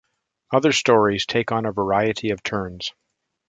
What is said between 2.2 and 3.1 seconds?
of turns.